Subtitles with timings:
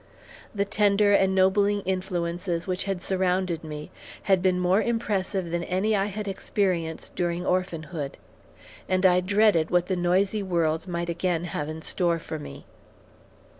[0.55, 3.91] The tender, ennobling influences which had surrounded me
[4.23, 8.17] had been more impressive than any I had experienced during orphanhood,
[8.89, 12.65] and I dreaded what the noisy world might again have in store for me.